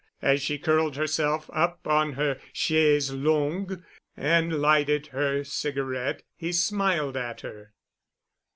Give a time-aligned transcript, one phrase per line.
[0.23, 3.83] As she curled herself up on her chaise longue
[4.17, 7.75] and lighted her cigarette he smiled at her.